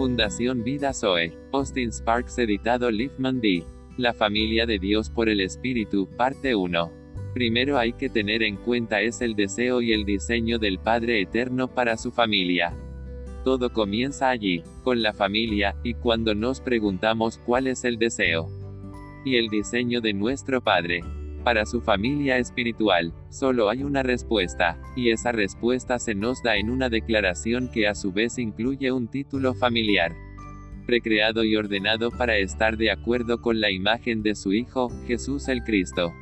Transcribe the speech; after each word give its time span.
Fundación 0.00 0.64
Vida 0.64 0.94
Zoe. 0.94 1.30
Austin 1.52 1.92
Sparks 1.92 2.38
editado 2.38 2.90
Liefman 2.90 3.38
D. 3.38 3.62
La 3.98 4.14
familia 4.14 4.64
de 4.64 4.78
Dios 4.78 5.10
por 5.10 5.28
el 5.28 5.42
Espíritu, 5.42 6.08
parte 6.16 6.54
1. 6.54 6.90
Primero 7.34 7.76
hay 7.76 7.92
que 7.92 8.08
tener 8.08 8.42
en 8.42 8.56
cuenta 8.56 9.02
es 9.02 9.20
el 9.20 9.36
deseo 9.36 9.82
y 9.82 9.92
el 9.92 10.06
diseño 10.06 10.58
del 10.58 10.78
Padre 10.78 11.20
Eterno 11.20 11.68
para 11.68 11.98
su 11.98 12.12
familia. 12.12 12.72
Todo 13.44 13.74
comienza 13.74 14.30
allí, 14.30 14.62
con 14.84 15.02
la 15.02 15.12
familia, 15.12 15.76
y 15.84 15.92
cuando 15.92 16.34
nos 16.34 16.62
preguntamos 16.62 17.36
cuál 17.36 17.66
es 17.66 17.84
el 17.84 17.98
deseo 17.98 18.48
y 19.26 19.36
el 19.36 19.48
diseño 19.48 20.00
de 20.00 20.14
nuestro 20.14 20.62
Padre 20.62 21.04
para 21.42 21.66
su 21.66 21.80
familia 21.80 22.38
espiritual, 22.38 23.12
solo 23.28 23.68
hay 23.68 23.82
una 23.82 24.02
respuesta, 24.02 24.78
y 24.96 25.10
esa 25.10 25.32
respuesta 25.32 25.98
se 25.98 26.14
nos 26.14 26.42
da 26.42 26.56
en 26.56 26.70
una 26.70 26.88
declaración 26.88 27.68
que 27.70 27.88
a 27.88 27.94
su 27.94 28.12
vez 28.12 28.38
incluye 28.38 28.92
un 28.92 29.08
título 29.08 29.54
familiar 29.54 30.14
precreado 30.90 31.44
y 31.44 31.54
ordenado 31.54 32.10
para 32.10 32.36
estar 32.38 32.76
de 32.76 32.90
acuerdo 32.90 33.40
con 33.40 33.60
la 33.60 33.70
imagen 33.70 34.24
de 34.24 34.34
su 34.34 34.52
Hijo, 34.52 34.90
Jesús 35.06 35.46
el 35.46 35.62
Cristo. 35.62 36.12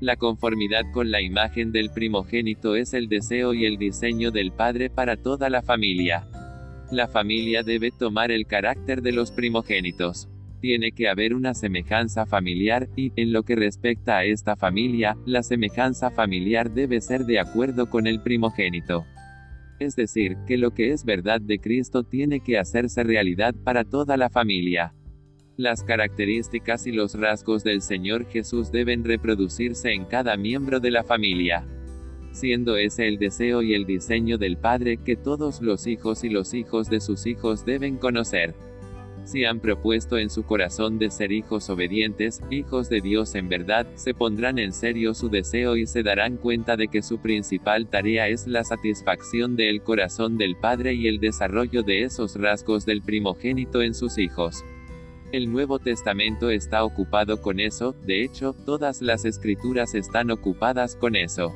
La 0.00 0.16
conformidad 0.16 0.82
con 0.92 1.12
la 1.12 1.20
imagen 1.20 1.70
del 1.70 1.90
primogénito 1.92 2.74
es 2.74 2.94
el 2.94 3.08
deseo 3.08 3.54
y 3.54 3.64
el 3.64 3.76
diseño 3.76 4.32
del 4.32 4.50
Padre 4.50 4.90
para 4.90 5.16
toda 5.16 5.48
la 5.48 5.62
familia. 5.62 6.26
La 6.90 7.06
familia 7.06 7.62
debe 7.62 7.92
tomar 7.92 8.32
el 8.32 8.46
carácter 8.46 9.02
de 9.02 9.12
los 9.12 9.30
primogénitos. 9.30 10.28
Tiene 10.62 10.92
que 10.92 11.08
haber 11.08 11.34
una 11.34 11.54
semejanza 11.54 12.24
familiar, 12.24 12.88
y, 12.94 13.12
en 13.16 13.32
lo 13.32 13.42
que 13.42 13.56
respecta 13.56 14.18
a 14.18 14.24
esta 14.24 14.54
familia, 14.54 15.16
la 15.26 15.42
semejanza 15.42 16.08
familiar 16.08 16.70
debe 16.70 17.00
ser 17.00 17.24
de 17.24 17.40
acuerdo 17.40 17.90
con 17.90 18.06
el 18.06 18.22
primogénito. 18.22 19.04
Es 19.80 19.96
decir, 19.96 20.36
que 20.46 20.56
lo 20.58 20.70
que 20.70 20.92
es 20.92 21.04
verdad 21.04 21.40
de 21.40 21.58
Cristo 21.58 22.04
tiene 22.04 22.38
que 22.38 22.58
hacerse 22.58 23.02
realidad 23.02 23.56
para 23.64 23.82
toda 23.82 24.16
la 24.16 24.30
familia. 24.30 24.94
Las 25.56 25.82
características 25.82 26.86
y 26.86 26.92
los 26.92 27.16
rasgos 27.16 27.64
del 27.64 27.82
Señor 27.82 28.26
Jesús 28.30 28.70
deben 28.70 29.02
reproducirse 29.02 29.92
en 29.92 30.04
cada 30.04 30.36
miembro 30.36 30.78
de 30.78 30.92
la 30.92 31.02
familia. 31.02 31.66
Siendo 32.30 32.76
ese 32.76 33.08
el 33.08 33.18
deseo 33.18 33.62
y 33.62 33.74
el 33.74 33.84
diseño 33.84 34.38
del 34.38 34.56
Padre 34.58 34.98
que 34.98 35.16
todos 35.16 35.60
los 35.60 35.88
hijos 35.88 36.22
y 36.22 36.28
los 36.28 36.54
hijos 36.54 36.88
de 36.88 37.00
sus 37.00 37.26
hijos 37.26 37.64
deben 37.64 37.96
conocer. 37.96 38.54
Si 39.24 39.44
han 39.44 39.60
propuesto 39.60 40.18
en 40.18 40.30
su 40.30 40.42
corazón 40.42 40.98
de 40.98 41.10
ser 41.10 41.30
hijos 41.30 41.70
obedientes, 41.70 42.40
hijos 42.50 42.88
de 42.88 43.00
Dios 43.00 43.34
en 43.34 43.48
verdad, 43.48 43.86
se 43.94 44.14
pondrán 44.14 44.58
en 44.58 44.72
serio 44.72 45.14
su 45.14 45.28
deseo 45.28 45.76
y 45.76 45.86
se 45.86 46.02
darán 46.02 46.36
cuenta 46.36 46.76
de 46.76 46.88
que 46.88 47.02
su 47.02 47.18
principal 47.18 47.86
tarea 47.88 48.28
es 48.28 48.46
la 48.46 48.64
satisfacción 48.64 49.54
del 49.54 49.82
corazón 49.82 50.38
del 50.38 50.56
Padre 50.56 50.94
y 50.94 51.06
el 51.06 51.20
desarrollo 51.20 51.82
de 51.82 52.02
esos 52.02 52.36
rasgos 52.36 52.84
del 52.84 53.00
primogénito 53.02 53.80
en 53.80 53.94
sus 53.94 54.18
hijos. 54.18 54.64
El 55.30 55.50
Nuevo 55.50 55.78
Testamento 55.78 56.50
está 56.50 56.84
ocupado 56.84 57.40
con 57.40 57.58
eso, 57.60 57.94
de 58.04 58.22
hecho, 58.24 58.54
todas 58.66 59.00
las 59.00 59.24
escrituras 59.24 59.94
están 59.94 60.30
ocupadas 60.30 60.96
con 60.96 61.16
eso. 61.16 61.54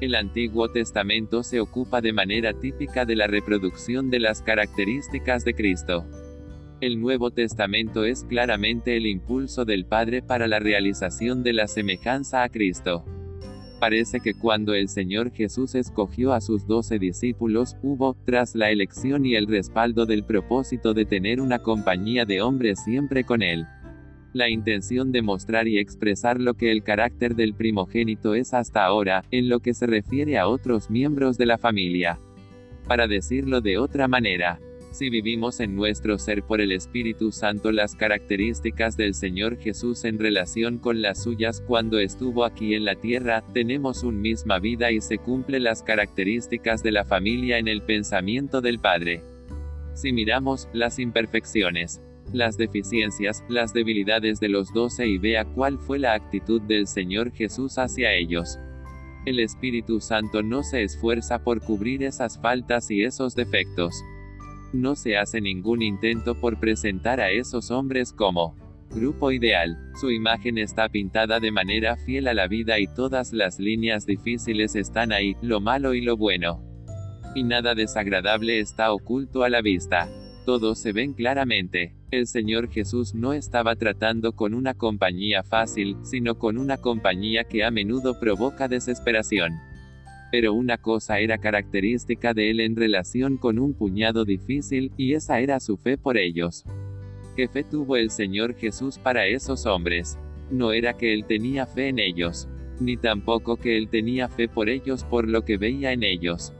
El 0.00 0.14
Antiguo 0.14 0.70
Testamento 0.70 1.42
se 1.42 1.60
ocupa 1.60 2.00
de 2.00 2.12
manera 2.12 2.54
típica 2.54 3.04
de 3.04 3.16
la 3.16 3.26
reproducción 3.26 4.10
de 4.10 4.20
las 4.20 4.42
características 4.42 5.44
de 5.44 5.54
Cristo. 5.54 6.06
El 6.84 7.00
Nuevo 7.00 7.30
Testamento 7.30 8.04
es 8.04 8.24
claramente 8.24 8.98
el 8.98 9.06
impulso 9.06 9.64
del 9.64 9.86
Padre 9.86 10.20
para 10.20 10.46
la 10.46 10.58
realización 10.58 11.42
de 11.42 11.54
la 11.54 11.66
semejanza 11.66 12.42
a 12.42 12.50
Cristo. 12.50 13.06
Parece 13.80 14.20
que 14.20 14.34
cuando 14.34 14.74
el 14.74 14.90
Señor 14.90 15.32
Jesús 15.32 15.76
escogió 15.76 16.34
a 16.34 16.42
sus 16.42 16.66
doce 16.66 16.98
discípulos, 16.98 17.78
hubo, 17.82 18.14
tras 18.26 18.54
la 18.54 18.70
elección 18.70 19.24
y 19.24 19.34
el 19.34 19.46
respaldo 19.46 20.04
del 20.04 20.24
propósito 20.24 20.92
de 20.92 21.06
tener 21.06 21.40
una 21.40 21.60
compañía 21.60 22.26
de 22.26 22.42
hombres 22.42 22.84
siempre 22.84 23.24
con 23.24 23.42
Él, 23.42 23.66
la 24.34 24.50
intención 24.50 25.10
de 25.10 25.22
mostrar 25.22 25.66
y 25.68 25.78
expresar 25.78 26.38
lo 26.38 26.52
que 26.52 26.70
el 26.70 26.82
carácter 26.82 27.34
del 27.34 27.54
primogénito 27.54 28.34
es 28.34 28.52
hasta 28.52 28.84
ahora, 28.84 29.24
en 29.30 29.48
lo 29.48 29.60
que 29.60 29.72
se 29.72 29.86
refiere 29.86 30.36
a 30.36 30.48
otros 30.48 30.90
miembros 30.90 31.38
de 31.38 31.46
la 31.46 31.56
familia. 31.56 32.18
Para 32.86 33.08
decirlo 33.08 33.62
de 33.62 33.78
otra 33.78 34.06
manera, 34.06 34.60
si 34.94 35.10
vivimos 35.10 35.58
en 35.58 35.74
nuestro 35.74 36.18
ser 36.18 36.44
por 36.44 36.60
el 36.60 36.70
Espíritu 36.70 37.32
Santo 37.32 37.72
las 37.72 37.96
características 37.96 38.96
del 38.96 39.14
Señor 39.14 39.58
Jesús 39.58 40.04
en 40.04 40.20
relación 40.20 40.78
con 40.78 41.02
las 41.02 41.24
suyas 41.24 41.60
cuando 41.66 41.98
estuvo 41.98 42.44
aquí 42.44 42.74
en 42.74 42.84
la 42.84 42.94
tierra, 42.94 43.42
tenemos 43.52 44.04
un 44.04 44.20
misma 44.20 44.60
vida 44.60 44.92
y 44.92 45.00
se 45.00 45.18
cumple 45.18 45.58
las 45.58 45.82
características 45.82 46.84
de 46.84 46.92
la 46.92 47.04
familia 47.04 47.58
en 47.58 47.66
el 47.66 47.82
pensamiento 47.82 48.60
del 48.60 48.78
Padre. 48.78 49.24
Si 49.94 50.12
miramos 50.12 50.68
las 50.72 51.00
imperfecciones, 51.00 52.00
las 52.32 52.56
deficiencias, 52.56 53.42
las 53.48 53.74
debilidades 53.74 54.38
de 54.38 54.48
los 54.48 54.72
doce 54.72 55.08
y 55.08 55.18
vea 55.18 55.44
cuál 55.44 55.80
fue 55.80 55.98
la 55.98 56.14
actitud 56.14 56.62
del 56.62 56.86
Señor 56.86 57.32
Jesús 57.32 57.78
hacia 57.78 58.12
ellos. 58.12 58.60
El 59.26 59.40
Espíritu 59.40 60.00
Santo 60.00 60.44
no 60.44 60.62
se 60.62 60.84
esfuerza 60.84 61.42
por 61.42 61.60
cubrir 61.60 62.04
esas 62.04 62.40
faltas 62.40 62.92
y 62.92 63.02
esos 63.02 63.34
defectos 63.34 63.92
no 64.74 64.96
se 64.96 65.16
hace 65.16 65.40
ningún 65.40 65.82
intento 65.82 66.34
por 66.34 66.58
presentar 66.58 67.20
a 67.20 67.30
esos 67.30 67.70
hombres 67.70 68.12
como 68.12 68.56
grupo 68.90 69.32
ideal. 69.32 69.78
Su 70.00 70.10
imagen 70.10 70.58
está 70.58 70.88
pintada 70.88 71.40
de 71.40 71.50
manera 71.50 71.96
fiel 71.96 72.28
a 72.28 72.34
la 72.34 72.46
vida 72.46 72.78
y 72.78 72.86
todas 72.86 73.32
las 73.32 73.58
líneas 73.58 74.06
difíciles 74.06 74.76
están 74.76 75.12
ahí, 75.12 75.36
lo 75.42 75.60
malo 75.60 75.94
y 75.94 76.00
lo 76.00 76.16
bueno. 76.16 76.62
Y 77.34 77.42
nada 77.42 77.74
desagradable 77.74 78.60
está 78.60 78.92
oculto 78.92 79.42
a 79.42 79.48
la 79.48 79.60
vista. 79.60 80.08
Todos 80.46 80.78
se 80.78 80.92
ven 80.92 81.14
claramente. 81.14 81.94
El 82.10 82.26
Señor 82.26 82.70
Jesús 82.70 83.14
no 83.14 83.32
estaba 83.32 83.74
tratando 83.74 84.36
con 84.36 84.54
una 84.54 84.74
compañía 84.74 85.42
fácil, 85.42 85.96
sino 86.02 86.38
con 86.38 86.58
una 86.58 86.76
compañía 86.76 87.44
que 87.44 87.64
a 87.64 87.70
menudo 87.70 88.20
provoca 88.20 88.68
desesperación. 88.68 89.52
Pero 90.34 90.52
una 90.52 90.78
cosa 90.78 91.20
era 91.20 91.38
característica 91.38 92.34
de 92.34 92.50
él 92.50 92.58
en 92.58 92.74
relación 92.74 93.36
con 93.36 93.60
un 93.60 93.72
puñado 93.72 94.24
difícil, 94.24 94.90
y 94.96 95.14
esa 95.14 95.38
era 95.38 95.60
su 95.60 95.76
fe 95.76 95.96
por 95.96 96.18
ellos. 96.18 96.64
¿Qué 97.36 97.46
fe 97.46 97.62
tuvo 97.62 97.96
el 97.96 98.10
Señor 98.10 98.56
Jesús 98.56 98.98
para 98.98 99.28
esos 99.28 99.64
hombres? 99.64 100.18
No 100.50 100.72
era 100.72 100.94
que 100.94 101.14
él 101.14 101.24
tenía 101.24 101.66
fe 101.66 101.86
en 101.86 102.00
ellos, 102.00 102.48
ni 102.80 102.96
tampoco 102.96 103.54
que 103.54 103.76
él 103.76 103.88
tenía 103.88 104.28
fe 104.28 104.48
por 104.48 104.68
ellos 104.68 105.04
por 105.04 105.28
lo 105.28 105.44
que 105.44 105.56
veía 105.56 105.92
en 105.92 106.02
ellos. 106.02 106.52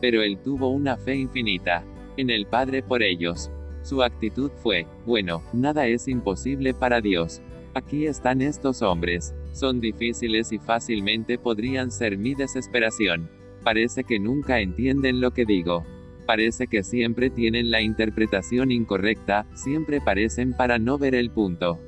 Pero 0.00 0.20
él 0.20 0.36
tuvo 0.42 0.70
una 0.70 0.96
fe 0.96 1.14
infinita, 1.14 1.84
en 2.16 2.30
el 2.30 2.46
Padre 2.46 2.82
por 2.82 3.04
ellos. 3.04 3.48
Su 3.82 4.02
actitud 4.02 4.50
fue, 4.56 4.88
bueno, 5.06 5.40
nada 5.52 5.86
es 5.86 6.08
imposible 6.08 6.74
para 6.74 7.00
Dios. 7.00 7.42
Aquí 7.74 8.06
están 8.06 8.42
estos 8.42 8.82
hombres. 8.82 9.36
Son 9.54 9.80
difíciles 9.80 10.50
y 10.50 10.58
fácilmente 10.58 11.38
podrían 11.38 11.92
ser 11.92 12.18
mi 12.18 12.34
desesperación. 12.34 13.30
Parece 13.62 14.02
que 14.02 14.18
nunca 14.18 14.58
entienden 14.58 15.20
lo 15.20 15.30
que 15.30 15.44
digo. 15.44 15.86
Parece 16.26 16.66
que 16.66 16.82
siempre 16.82 17.30
tienen 17.30 17.70
la 17.70 17.80
interpretación 17.80 18.72
incorrecta, 18.72 19.46
siempre 19.54 20.00
parecen 20.00 20.54
para 20.54 20.80
no 20.80 20.98
ver 20.98 21.14
el 21.14 21.30
punto. 21.30 21.78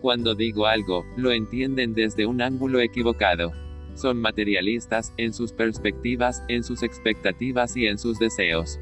Cuando 0.00 0.34
digo 0.34 0.66
algo, 0.66 1.04
lo 1.16 1.30
entienden 1.30 1.94
desde 1.94 2.26
un 2.26 2.42
ángulo 2.42 2.80
equivocado. 2.80 3.52
Son 3.94 4.20
materialistas, 4.20 5.12
en 5.18 5.32
sus 5.32 5.52
perspectivas, 5.52 6.42
en 6.48 6.64
sus 6.64 6.82
expectativas 6.82 7.76
y 7.76 7.86
en 7.86 7.98
sus 7.98 8.18
deseos. 8.18 8.80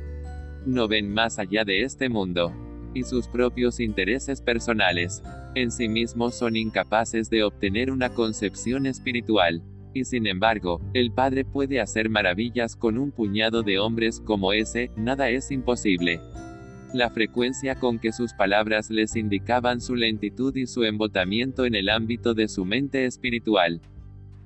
No 0.65 0.88
ven 0.88 1.12
más 1.12 1.38
allá 1.38 1.65
de 1.66 1.82
este 1.82 2.09
mundo 2.09 2.50
y 2.94 3.03
sus 3.03 3.28
propios 3.28 3.78
intereses 3.78 4.41
personales. 4.41 5.22
En 5.56 5.71
sí 5.71 5.89
mismos 5.89 6.34
son 6.34 6.55
incapaces 6.55 7.31
de 7.31 7.43
obtener 7.43 7.91
una 7.91 8.11
concepción 8.11 8.84
espiritual. 8.84 9.62
Y 9.94 10.05
sin 10.05 10.27
embargo, 10.27 10.83
el 10.93 11.12
Padre 11.12 11.47
puede 11.47 11.81
hacer 11.81 12.11
maravillas 12.11 12.77
con 12.77 12.99
un 12.99 13.11
puñado 13.11 13.62
de 13.62 13.78
hombres 13.78 14.21
como 14.21 14.53
ese, 14.53 14.91
nada 14.97 15.31
es 15.31 15.50
imposible. 15.50 16.20
La 16.93 17.08
frecuencia 17.08 17.75
con 17.75 17.99
que 17.99 18.12
sus 18.12 18.35
palabras 18.35 18.91
les 18.91 19.17
indicaban 19.17 19.81
su 19.81 19.97
lentitud 19.97 20.55
y 20.55 20.67
su 20.67 20.85
embotamiento 20.85 21.64
en 21.64 21.75
el 21.75 21.88
ámbito 21.88 22.35
de 22.35 22.49
su 22.49 22.67
mente 22.67 23.06
espiritual. 23.06 23.81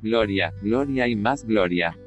Gloria, 0.02 0.52
gloria 0.62 1.08
y 1.08 1.16
más 1.16 1.44
gloria. 1.44 1.98